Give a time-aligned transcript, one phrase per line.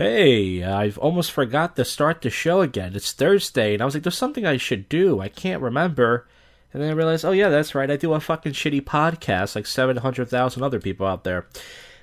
[0.00, 2.96] Hey, I've almost forgot to start the show again.
[2.96, 5.20] It's Thursday, and I was like, there's something I should do.
[5.20, 6.26] I can't remember.
[6.72, 7.90] And then I realized, oh, yeah, that's right.
[7.90, 11.48] I do a fucking shitty podcast like 700,000 other people out there.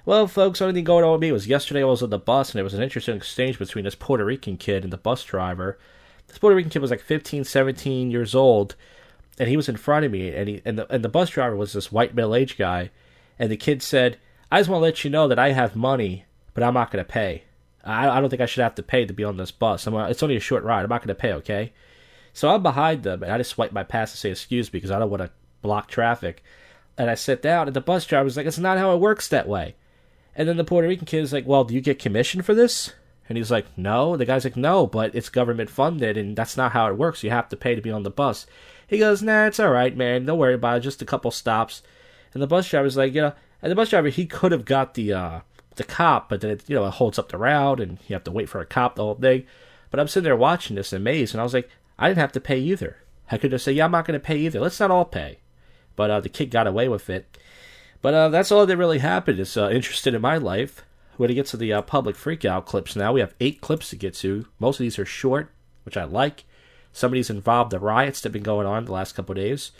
[0.05, 2.51] Well, folks, only thing going on with me was yesterday I was on the bus,
[2.51, 5.79] and there was an interesting exchange between this Puerto Rican kid and the bus driver.
[6.27, 8.75] This Puerto Rican kid was like 15, 17 years old,
[9.39, 11.55] and he was in front of me, and, he, and, the, and the bus driver
[11.55, 12.91] was this white middle aged guy.
[13.39, 14.19] And the kid said,
[14.51, 17.03] I just want to let you know that I have money, but I'm not going
[17.03, 17.45] to pay.
[17.87, 19.87] I, I don't think I should have to pay to be on this bus.
[19.87, 20.83] I'm, it's only a short ride.
[20.83, 21.73] I'm not going to pay, okay?
[22.33, 24.91] So I'm behind them, and I just swipe my pass to say excuse me because
[24.91, 26.43] I don't want to block traffic.
[26.97, 29.47] And I sit down, and the bus driver's like, it's not how it works that
[29.47, 29.75] way.
[30.35, 32.93] And then the Puerto Rican kid is like, well, do you get commission for this?
[33.27, 34.15] And he's like, no.
[34.15, 37.23] The guy's like, no, but it's government funded, and that's not how it works.
[37.23, 38.45] You have to pay to be on the bus.
[38.87, 40.25] He goes, nah, it's all right, man.
[40.25, 40.81] Don't worry about it.
[40.81, 41.81] Just a couple stops.
[42.33, 44.93] And the bus driver's like, you know, and the bus driver, he could have got
[44.93, 45.39] the uh,
[45.77, 48.23] the cop, but then it, you know, it holds up the route, and you have
[48.25, 49.45] to wait for a cop the whole thing.
[49.89, 52.41] But I'm sitting there watching this amazed, and I was like, I didn't have to
[52.41, 52.97] pay either.
[53.31, 54.59] I could just say, yeah, I'm not going to pay either.
[54.59, 55.39] Let's not all pay.
[55.95, 57.37] But uh, the kid got away with it.
[58.01, 59.39] But uh, that's all that really happened.
[59.39, 60.83] It's uh, in my life.
[61.13, 63.11] We're going to get to the uh, public freakout clips now.
[63.11, 64.45] We have eight clips to get to.
[64.59, 65.51] Most of these are short,
[65.83, 66.45] which I like.
[66.93, 69.71] Some of these involve the riots that have been going on the last couple days.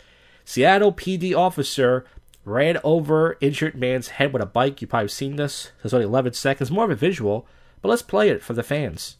[0.44, 2.06] Seattle PD officer
[2.48, 4.80] ran over injured man's head with a bike.
[4.80, 5.72] You've probably seen this.
[5.82, 6.70] There's only 11 seconds.
[6.70, 7.46] More of a visual,
[7.82, 9.16] but let's play it for the fans.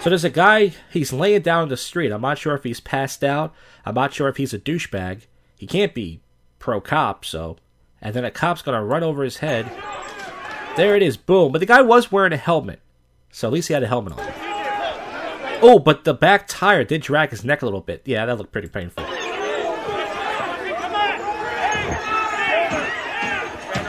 [0.00, 2.12] So there's a guy, he's laying down in the street.
[2.12, 3.52] I'm not sure if he's passed out.
[3.84, 5.22] I'm not sure if he's a douchebag.
[5.58, 6.20] He can't be
[6.60, 7.56] pro cop, so.
[8.00, 9.68] And then a cop's gonna run over his head.
[10.76, 11.50] There it is, boom.
[11.50, 12.80] But the guy was wearing a helmet.
[13.32, 14.32] So at least he had a helmet on.
[15.60, 18.02] Oh, but the back tire did drag his neck a little bit.
[18.04, 19.04] Yeah, that looked pretty painful.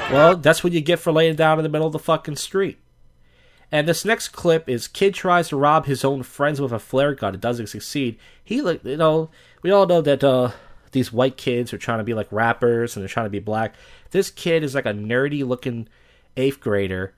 [0.10, 2.80] Well, that's what you get for laying down in the middle of the fucking street.
[3.72, 7.14] And this next clip is kid tries to rob his own friends with a flare
[7.14, 7.36] gun.
[7.36, 8.18] It doesn't succeed.
[8.42, 9.30] He like you know
[9.62, 10.52] we all know that uh,
[10.92, 13.76] these white kids are trying to be like rappers and they're trying to be black.
[14.12, 15.90] This kid is like a nerdy looking
[16.38, 17.14] eighth grader.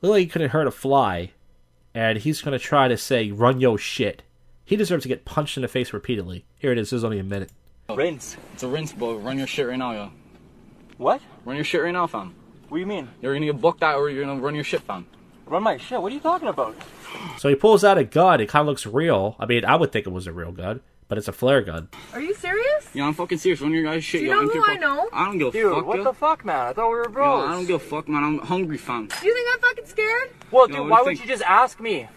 [0.00, 1.32] Look like he couldn't hurt a fly,
[1.92, 4.22] and he's gonna try to say "run yo shit."
[4.64, 6.44] He deserves to get punched in the face repeatedly.
[6.56, 6.90] Here it is.
[6.90, 7.50] This is only a minute.
[7.90, 8.36] Rinse.
[8.52, 9.16] It's a rinse, bro.
[9.16, 10.12] Run your shit right now, yo.
[11.02, 11.20] What?
[11.44, 12.34] Run your shit right now, fam.
[12.68, 13.08] What do you mean?
[13.20, 15.06] You're gonna get booked out or you're gonna run your shit, fam.
[15.46, 16.00] Run my shit.
[16.00, 16.74] What are you talking about?
[17.38, 18.40] So he pulls out a gun.
[18.40, 19.34] It kind of looks real.
[19.38, 21.88] I mean, I would think it was a real gun, but it's a flare gun.
[22.14, 22.88] Are you serious?
[22.94, 23.60] Yeah, I'm fucking serious.
[23.60, 24.36] Run your guys' shit, Do you yo.
[24.36, 24.80] know don't who give a I fuck.
[24.80, 25.08] know?
[25.12, 26.04] I don't give a Dude, fuck, what yo.
[26.04, 26.66] the fuck, man?
[26.68, 27.48] I thought we were Yo, bros.
[27.48, 28.22] I don't give a fuck, man.
[28.24, 29.08] I'm hungry, fam.
[29.20, 30.30] Do you think I'm fucking scared?
[30.52, 31.28] Well, Yo, dude, why you would think?
[31.28, 32.08] you just ask me?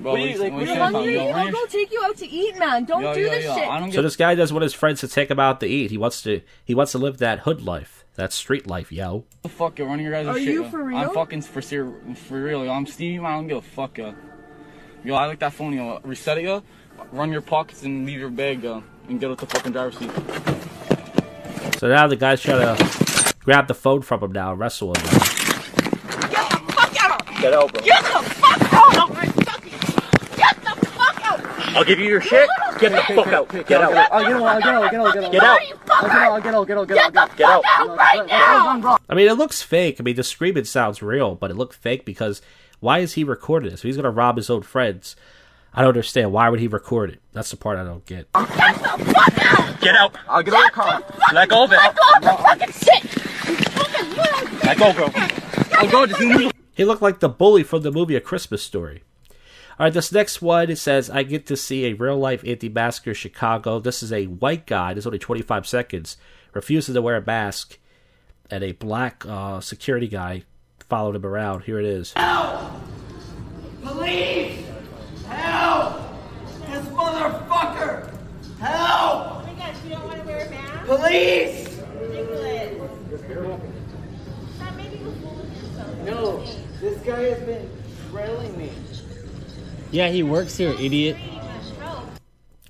[0.00, 0.94] Bro, What you- like, what what you do You're you saying, want fam?
[0.94, 1.18] hungry?
[1.20, 2.84] I'll run go take you out to eat, man.
[2.84, 3.68] Don't Yo, do yo, this yo, shit.
[3.68, 5.90] I So this guy doesn't want his friends to take him out to eat.
[5.90, 6.40] He wants to.
[6.64, 9.24] He wants to live that hood life, that street life, yo.
[9.44, 9.86] a fuck, yo.
[9.86, 10.98] Run your guys' Are shit, you for real?
[10.98, 12.72] I'm fucking for ser- for real, yo.
[12.72, 13.26] I'm Stevie, man.
[13.32, 14.14] I don't give a fuck, yo.
[15.04, 16.00] Yo, I like that phone, yo.
[16.02, 16.62] Reset it, yo.
[17.12, 18.82] Run your pockets and leave your bag, yo.
[19.08, 20.10] And get out the fucking driver's seat.
[21.78, 25.02] So now the guy's trying to grab the phone from him now and wrestle him.
[25.04, 25.10] Now.
[25.10, 27.26] Get the fuck out!
[27.40, 27.82] Get out, bro.
[27.84, 29.70] Get the fuck out of my fucking...
[30.38, 31.40] Get the fuck out!
[31.74, 32.48] I'll give you your shit.
[32.78, 33.48] Get the fuck out.
[33.66, 33.92] Get out.
[34.12, 35.32] I'll get out, I'll get out, I'll get out, I'll get out.
[35.32, 35.68] Get out.
[35.68, 36.08] You I'll fucker!
[36.08, 37.12] get out, I'll get out, I'll get out, I'll get out.
[37.12, 37.62] Get the Get out.
[37.64, 38.98] fuck out right now!
[39.08, 39.96] I mean, it looks fake.
[39.98, 42.40] I mean, the screaming sounds real, but it looked fake because
[42.80, 43.80] why is he recording this?
[43.80, 45.16] If he's gonna rob his own friends,
[45.72, 46.32] I don't understand.
[46.32, 47.20] Why would he record it?
[47.32, 48.32] That's the part I don't get.
[48.32, 49.80] Get the fuck out!
[49.80, 50.16] Get out.
[50.28, 51.02] I'll get out of the car.
[51.32, 51.76] Let go of it.
[51.76, 53.04] Let go of the fucking shit!
[53.48, 54.58] You fucking little...
[54.64, 55.08] Let go, bro.
[55.80, 56.52] Oh, God, just move.
[56.74, 59.02] He looked like the bully from the movie A Christmas Story.
[59.76, 63.10] All right, this next one it says I get to see a real life anti-masker
[63.10, 63.80] in Chicago.
[63.80, 64.94] This is a white guy.
[64.94, 66.16] This is only 25 seconds.
[66.52, 67.78] Refuses to wear a mask,
[68.48, 70.44] and a black uh, security guy
[70.88, 71.62] followed him around.
[71.62, 72.12] Here it is.
[72.12, 72.70] Help!
[73.82, 74.64] Police!
[75.26, 76.02] Help!
[76.70, 78.16] This motherfucker!
[78.60, 79.26] Help!
[79.26, 80.86] Oh my gosh, you don't want to wear a mask?
[80.86, 81.80] Police!
[82.00, 82.44] Ridiculous.
[84.54, 85.98] Stop making a fool of yourself.
[86.04, 86.44] No,
[86.80, 87.68] this guy has been
[88.12, 88.70] trailing me.
[89.94, 91.16] Yeah, he works here, idiot.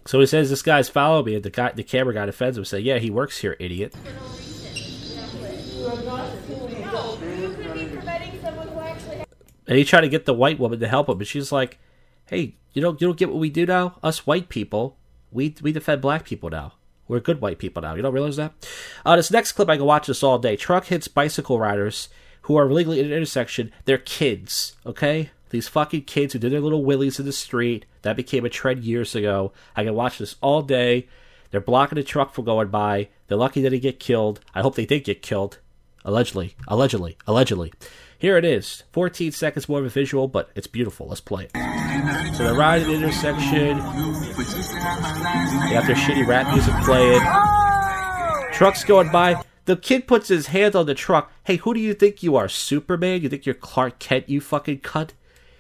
[0.05, 2.67] So he says this guy's following me, and the guy, the camera guy defends him,
[2.67, 3.95] say, "Yeah, he works here, idiot."
[9.67, 11.79] And he tried to get the white woman to help him, but she's like,
[12.27, 13.97] "Hey, you don't you don't get what we do now?
[14.03, 14.99] Us white people,
[15.33, 16.75] we we defend black people now.
[17.09, 17.95] We're good white people now.
[17.95, 18.53] You don't realize that?"
[19.07, 20.57] Uh, this next clip, I can watch this all day.
[20.57, 22.11] Truck hits bicycle riders
[22.43, 23.73] who are illegally in an intersection.
[23.87, 25.31] They're kids, okay?
[25.55, 27.87] These fucking kids who did their little willies in the street.
[28.03, 29.53] That became a trend years ago.
[29.77, 31.07] I can watch this all day.
[31.53, 33.11] They're blocking the truck from going by.
[33.29, 34.41] They're lucky that he get killed.
[34.53, 35.61] I hope they did get killed.
[36.05, 36.57] Allegedly.
[36.67, 37.17] Allegedly.
[37.29, 37.73] Allegedly.
[38.19, 38.83] Here it is.
[38.91, 41.07] 14 seconds more of a visual, but it's beautiful.
[41.07, 42.37] Let's play it.
[42.37, 43.77] So they're riding the intersection.
[43.77, 47.23] They have their shitty rap music playing.
[48.53, 49.41] Truck's going by.
[49.67, 51.31] The kid puts his hand on the truck.
[51.45, 52.49] Hey, who do you think you are?
[52.49, 53.23] Superman?
[53.23, 55.11] You think you're Clark Kent, you fucking cunt?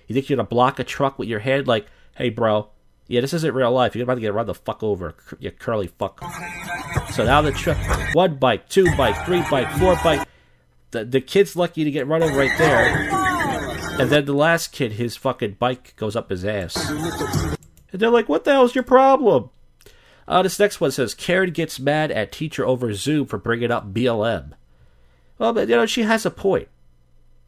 [0.06, 1.66] You think you're gonna block a truck with your head?
[1.66, 1.86] Like,
[2.16, 2.68] hey, bro.
[3.06, 3.94] Yeah, this isn't real life.
[3.94, 6.22] You're about to get run the fuck over, you curly fuck.
[7.12, 7.76] So now the truck,
[8.14, 10.26] one bike, two bike, three bike, four bike.
[10.90, 13.10] The, the kid's lucky to get run over right there.
[14.00, 16.90] And then the last kid, his fucking bike goes up his ass.
[16.90, 19.50] And they're like, what the hell's your problem?
[20.26, 23.92] Uh, this next one says Karen gets mad at teacher over Zoom for bringing up
[23.92, 24.52] BLM.
[25.38, 26.68] Well, but you know she has a point.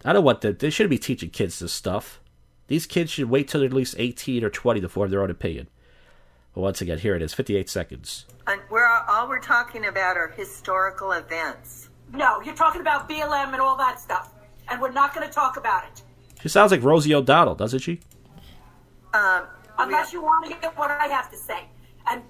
[0.04, 0.56] I don't want them.
[0.58, 2.20] They shouldn't be teaching kids this stuff.
[2.68, 5.30] These kids should wait till they're at least 18 or 20 to form their own
[5.30, 5.68] opinion.
[6.54, 8.26] But once again, here it is, 58 seconds.
[8.46, 11.90] And we're all we're talking about are historical events.
[12.12, 14.32] No, you're talking about BLM and all that stuff.
[14.68, 16.02] And we're not going to talk about it.
[16.40, 18.00] She sounds like Rosie O'Donnell, doesn't she?
[19.14, 19.44] Um,
[19.78, 21.68] Unless you want to hear what I have to say.
[22.08, 22.22] And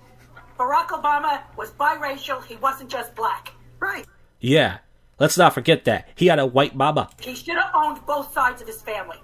[0.58, 2.44] Barack Obama was biracial.
[2.44, 3.52] He wasn't just black.
[3.80, 4.06] right.
[4.40, 4.78] Yeah.
[5.18, 6.08] Let's not forget that.
[6.14, 7.08] He had a white mama.
[7.20, 9.16] He should have owned both sides of his family.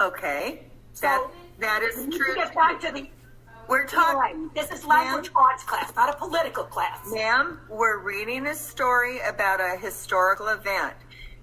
[0.00, 0.62] Okay.
[0.92, 2.34] So that that is true.
[2.34, 3.08] get back to the.
[3.68, 7.00] We're All right, talking, this is language arts class, not a political class.
[7.12, 7.60] ma'am.
[7.68, 10.94] We're reading a story about a historical event,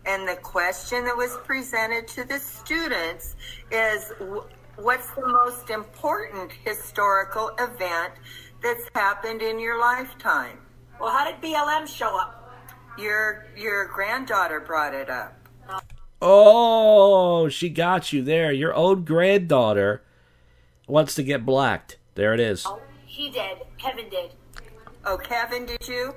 [0.08, 3.36] and the question that was presented to the students
[3.70, 4.12] is,
[4.78, 8.14] what's the most important historical event
[8.64, 10.58] that's happened in your lifetime?
[11.00, 12.42] Well, how did BLM show up?
[12.98, 15.48] Your your granddaughter brought it up.
[15.70, 15.80] Oh.
[16.22, 18.52] Oh, she got you there.
[18.52, 20.02] Your own granddaughter
[20.88, 21.98] wants to get blacked.
[22.16, 22.66] There it is.
[23.06, 23.60] He did.
[23.78, 24.32] Kevin did.
[25.06, 26.16] Oh, Kevin, did you?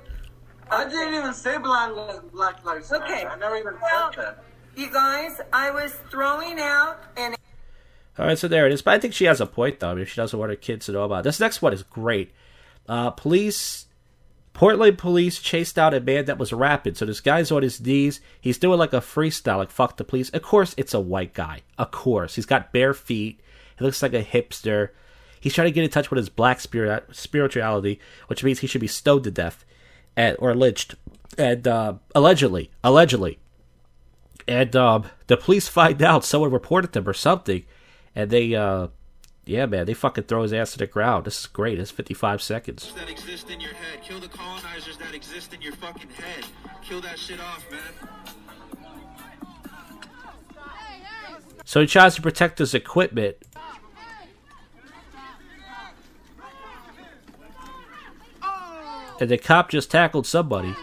[0.71, 1.91] I didn't even say black,
[2.31, 3.03] black lives matter.
[3.05, 3.25] Okay.
[3.25, 4.43] I never even Well, said that.
[4.75, 7.35] you guys, I was throwing out an
[8.17, 8.81] All right, so there it is.
[8.81, 9.91] But I think she has a point, though.
[9.91, 11.23] I mean, she doesn't want her kids to know about it.
[11.23, 12.31] This next one is great.
[12.87, 13.85] Uh, police,
[14.59, 16.93] Portland police chased out a man that was rapping.
[16.93, 18.19] So this guy's on his knees.
[18.41, 20.29] He's doing like a freestyle, like fuck the police.
[20.31, 21.61] Of course, it's a white guy.
[21.77, 22.35] Of course.
[22.35, 23.39] He's got bare feet.
[23.77, 24.89] He looks like a hipster.
[25.39, 28.81] He's trying to get in touch with his black spirit, spirituality, which means he should
[28.81, 29.63] be stoned to death
[30.17, 30.95] and, or lynched.
[31.37, 33.39] And uh, allegedly, allegedly.
[34.45, 37.63] And um, the police find out someone reported them or something,
[38.13, 38.89] and they, uh,
[39.49, 41.25] yeah, man, they fucking throw his ass to the ground.
[41.25, 41.79] This is great.
[41.79, 42.93] It's 55 seconds.
[42.93, 44.03] that exist in your head.
[44.03, 46.45] Kill the colonizers that exist in your fucking head.
[46.83, 47.79] Kill that shit off, man.
[51.65, 53.37] So he tries to protect his equipment.
[59.19, 60.75] And the cop just tackled somebody.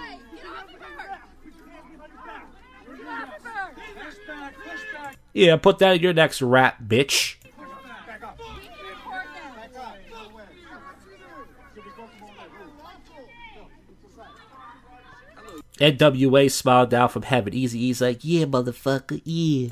[5.33, 7.37] Yeah, put that in your next rap, bitch.
[15.79, 17.53] NWA smiled down from heaven.
[17.53, 19.69] Eazy-E's like, yeah, motherfucker, yeah.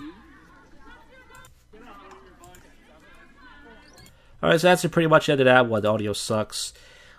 [4.42, 5.82] Alright, so that's pretty much end of that one.
[5.82, 6.74] The audio sucks.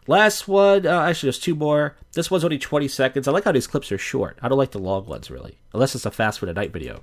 [0.05, 1.95] Last one, uh, actually, there's two more.
[2.13, 3.27] This one's only 20 seconds.
[3.27, 4.37] I like how these clips are short.
[4.43, 5.57] I don't like the long ones, really.
[5.73, 7.01] Unless it's a fast for the night video.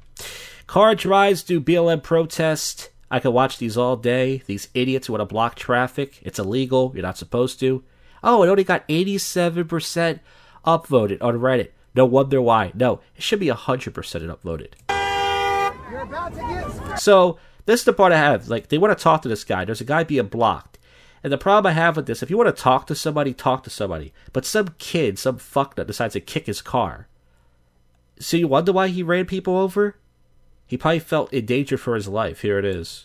[0.69, 2.91] Car drives do BLM protest.
[3.11, 4.43] I could watch these all day.
[4.47, 6.21] These idiots want to block traffic.
[6.23, 6.93] It's illegal.
[6.95, 7.83] You're not supposed to.
[8.23, 10.21] Oh, it only got 87%
[10.65, 11.71] upvoted on Reddit.
[11.95, 12.73] No wonder why.
[12.75, 14.75] No, it should be 100% upvoted.
[16.99, 18.49] So, this is the part I have.
[18.49, 19.65] Like, they want to talk to this guy.
[19.65, 20.79] There's a guy being blocked.
[21.23, 23.63] And the problem I have with this, if you want to talk to somebody, talk
[23.65, 24.13] to somebody.
[24.33, 27.07] But some kid, some fucknut decides to kick his car.
[28.19, 29.97] So you wonder why he ran people over?
[30.67, 32.41] He probably felt in danger for his life.
[32.41, 33.05] Here it is.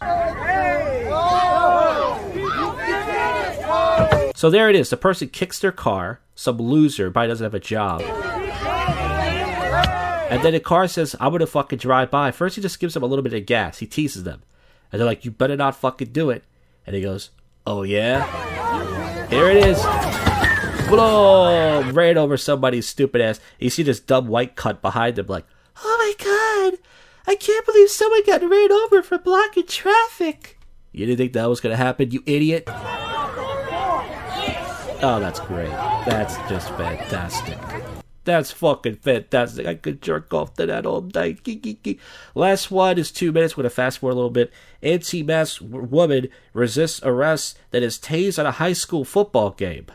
[4.38, 4.91] So there it is.
[4.91, 6.20] The person kicks their car.
[6.36, 8.01] Some loser probably doesn't have a job.
[10.29, 12.29] And then the car says, I'm gonna fucking drive by.
[12.29, 13.79] First he just gives them a little bit of gas.
[13.79, 14.44] He teases them.
[14.91, 16.44] And they're like, You better not fucking do it.
[16.86, 17.32] And he goes,
[17.65, 18.27] Oh yeah?
[19.27, 19.82] Here it is.
[20.88, 21.96] Boom!
[21.96, 23.39] Ran over somebody's stupid ass.
[23.58, 25.48] You see this dumb white cunt behind him, like,
[25.84, 26.77] Oh my god!
[27.25, 30.60] I can't believe someone got ran over for blocking traffic.
[30.91, 32.70] You didn't think that was gonna happen, you idiot?
[35.01, 35.69] Oh, that's great.
[35.69, 37.57] That's just fantastic.
[38.23, 39.67] That's fucking fantastic.
[39.67, 41.33] I could jerk off to that all day.
[41.33, 41.99] Gee, gee, gee.
[42.35, 43.55] Last one is two minutes.
[43.55, 44.51] We're going to fast forward a little bit.
[44.81, 49.85] Anti-mask woman resists arrest that is tased at a high school football game.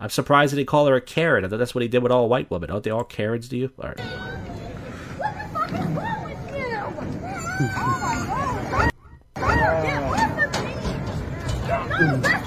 [0.00, 1.44] I'm surprised they didn't call her a Karen.
[1.44, 2.70] I thought that's what he did with all white women.
[2.70, 3.72] Aren't they all Karens to you?
[3.78, 4.00] All right.
[12.04, 12.41] I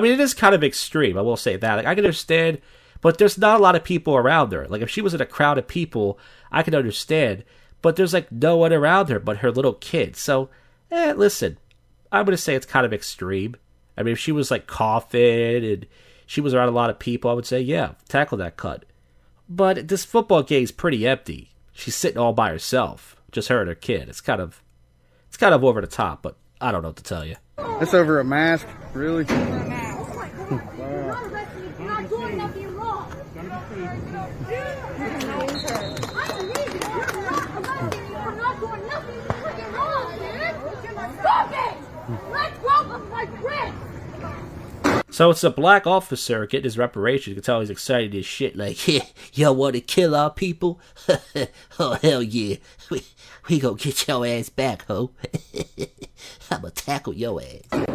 [0.00, 1.16] mean, it is kind of extreme.
[1.18, 1.76] I will say that.
[1.76, 2.60] Like, I can understand,
[3.00, 4.66] but there's not a lot of people around her.
[4.66, 6.18] Like, if she was in a crowd of people,
[6.50, 7.44] I could understand.
[7.82, 10.16] But there's like no one around her but her little kid.
[10.16, 10.48] So,
[10.90, 11.58] eh, listen,
[12.10, 13.56] I'm gonna say it's kind of extreme.
[13.98, 15.86] I mean, if she was like coughing and
[16.26, 18.86] she was around a lot of people, I would say, yeah, tackle that cut.
[19.48, 21.50] But this football game's pretty empty.
[21.72, 24.08] She's sitting all by herself, just her and her kid.
[24.08, 24.62] It's kind of,
[25.28, 26.22] it's kind of over the top.
[26.22, 27.36] But I don't know what to tell you.
[27.58, 29.24] It's over a mask, really?
[30.50, 30.73] 嗯
[45.14, 47.28] So it's a black officer getting his reparations.
[47.28, 48.56] You can tell he's excited as shit.
[48.56, 50.80] Like, yeah, y'all want to kill our people?
[51.78, 52.56] oh hell yeah,
[52.90, 53.04] we
[53.48, 55.12] we gonna get your ass back, ho.
[56.50, 57.86] I'ma tackle your ass.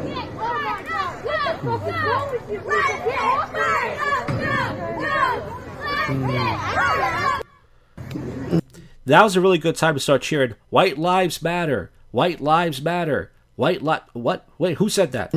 [9.05, 10.55] That was a really good time to start cheering.
[10.69, 11.91] White lives matter.
[12.11, 13.33] White lives matter.
[13.57, 14.47] White li- What?
[14.57, 15.33] Wait, who said that?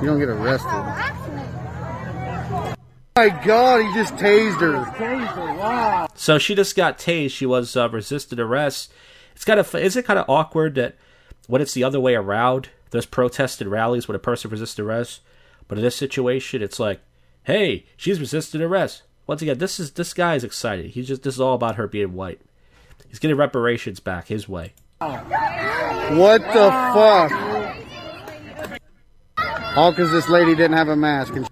[0.00, 0.66] You don't get arrested.
[3.16, 6.08] my god, he just tased her.
[6.14, 7.32] So she just got tased.
[7.32, 8.90] She was uh, resisted arrest.
[9.34, 10.96] It's kind of is it kind of awkward that
[11.48, 15.20] when it's the other way around, there's protested rallies when a person resists arrest,
[15.68, 17.00] but in this situation, it's like,
[17.42, 19.02] hey, she's resisted arrest.
[19.26, 20.92] Once again, this is this guy is excited.
[20.92, 22.40] He's just this is all about her being white.
[23.08, 24.72] He's getting reparations back his way.
[24.98, 27.59] What the fuck?
[29.76, 31.34] All because this lady didn't have a mask.
[31.34, 31.48] And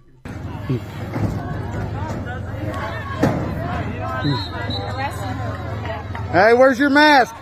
[6.32, 7.34] hey, where's your mask?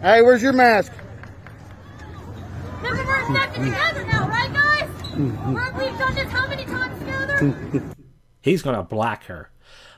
[0.00, 0.92] Hey, where's your mask?
[8.40, 9.50] He's gonna black her.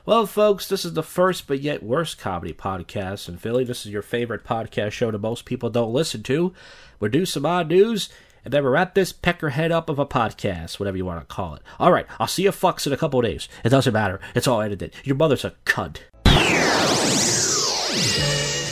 [0.05, 3.63] Well, folks, this is the first but yet worst comedy podcast in Philly.
[3.63, 6.53] This is your favorite podcast show that most people don't listen to.
[6.99, 8.09] We'll do some odd news,
[8.45, 11.55] and then we'll wrap this peckerhead up of a podcast, whatever you want to call
[11.55, 11.63] it.
[11.79, 13.49] All right, I'll see you fucks in a couple days.
[13.63, 14.21] It doesn't matter.
[14.35, 14.93] It's all edited.
[15.03, 15.97] Your mother's a cunt.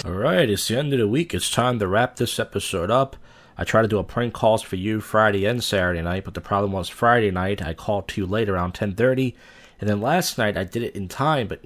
[0.05, 1.33] All right, it's the end of the week.
[1.33, 3.17] It's time to wrap this episode up.
[3.57, 6.41] I tried to do a prank calls for you Friday and Saturday night, but the
[6.41, 9.35] problem was Friday night I called too late around 10:30,
[9.81, 11.61] and then last night I did it in time, but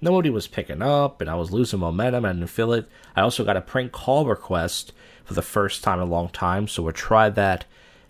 [0.00, 2.24] nobody was picking up, and I was losing momentum.
[2.24, 2.86] And I didn't feel it.
[3.14, 4.92] I also got a prank call request
[5.26, 7.66] for the first time in a long time, so we'll try that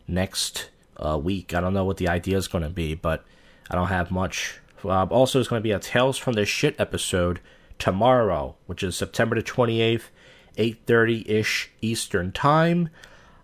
[0.06, 0.68] next
[0.99, 1.54] uh, week.
[1.54, 3.25] I don't know what the idea is going to be, but
[3.70, 4.61] I don't have much.
[4.85, 7.40] Uh, also, it's going to be a Tales from the Shit episode
[7.78, 10.02] tomorrow, which is September the 28th,
[10.58, 12.90] 8:30 ish Eastern Time.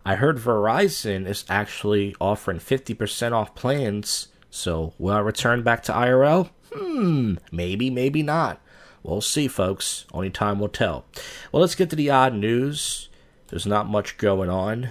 [0.05, 5.93] I heard Verizon is actually offering 50% off plans, so will I return back to
[5.93, 6.51] IRL?
[6.75, 8.61] Hmm, maybe, maybe not.
[9.03, 10.05] We'll see, folks.
[10.13, 11.05] Only time will tell.
[11.51, 13.09] Well, let's get to the odd news.
[13.53, 14.89] There's not much going on.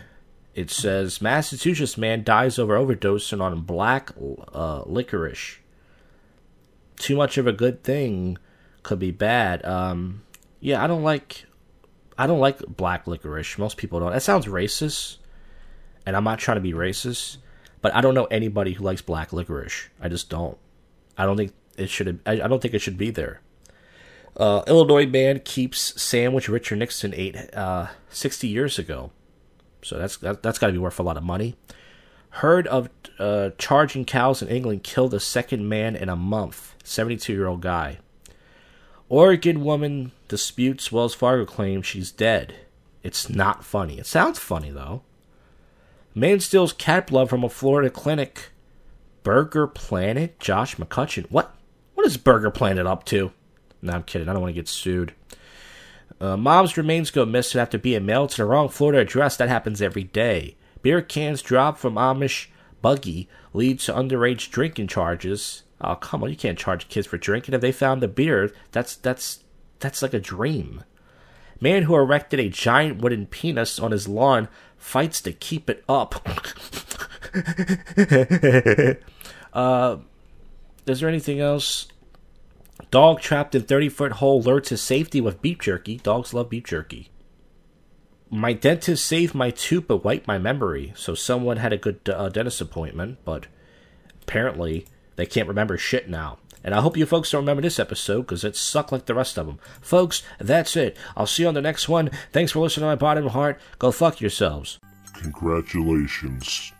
[0.53, 4.11] It says Massachusetts man dies over overdosing on black
[4.53, 5.57] uh, licorice.
[6.97, 8.37] Too much of a good thing
[8.83, 9.65] could be bad.
[9.65, 10.21] Um,
[10.59, 11.45] yeah, I don't like
[12.19, 13.57] I don't like black licorice.
[13.57, 14.11] Most people don't.
[14.11, 15.17] That sounds racist,
[16.05, 17.37] and I'm not trying to be racist,
[17.81, 19.89] but I don't know anybody who likes black licorice.
[19.99, 20.59] I just don't.
[21.17, 22.19] I don't think it should.
[22.27, 23.41] I, I don't think it should be there.
[24.37, 29.11] Uh, Illinois man keeps sandwich Richard Nixon ate uh, 60 years ago,
[29.81, 31.55] so that's that, that's got to be worth a lot of money.
[32.35, 36.75] Herd of uh, charging cows in England killed a second man in a month.
[36.83, 37.99] 72 year old guy.
[39.09, 42.55] Oregon woman disputes Wells Fargo claim she's dead.
[43.03, 43.99] It's not funny.
[43.99, 45.01] It sounds funny though.
[46.15, 48.51] Man steals cat blood from a Florida clinic.
[49.23, 51.29] Burger Planet, Josh McCutcheon.
[51.29, 51.53] What?
[51.93, 53.31] What is Burger Planet up to?
[53.81, 54.29] No, I'm kidding.
[54.29, 55.13] I don't want to get sued.
[56.19, 59.37] Uh, mom's remains go missing after being mailed to the wrong Florida address.
[59.37, 60.55] That happens every day.
[60.81, 62.47] Beer cans dropped from Amish
[62.81, 65.63] buggy lead to underage drinking charges.
[65.79, 67.55] Oh come on, you can't charge kids for drinking.
[67.55, 69.43] If they found the beer, that's that's
[69.79, 70.83] that's like a dream.
[71.59, 74.47] Man who erected a giant wooden penis on his lawn
[74.77, 76.27] fights to keep it up.
[79.53, 79.97] uh,
[80.87, 81.87] is there anything else?
[82.89, 85.97] Dog trapped in 30 foot hole lured to safety with beef jerky.
[85.97, 87.09] Dogs love beef jerky.
[88.29, 90.93] My dentist saved my tooth but wiped my memory.
[90.95, 93.47] So someone had a good uh, dentist appointment, but
[94.21, 94.85] apparently
[95.17, 96.37] they can't remember shit now.
[96.63, 99.37] And I hope you folks don't remember this episode because it sucked like the rest
[99.37, 99.59] of them.
[99.81, 100.95] Folks, that's it.
[101.17, 102.11] I'll see you on the next one.
[102.31, 103.59] Thanks for listening to my bottom heart.
[103.79, 104.79] Go fuck yourselves.
[105.15, 106.71] Congratulations.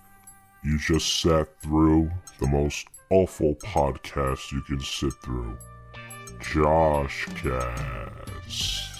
[0.63, 5.57] You just sat through the most awful podcast you can sit through.
[6.41, 8.90] Josh Cast.